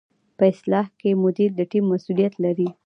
[0.37, 2.69] په اصطلاح کې مدیر د ټیم مسؤلیت لري.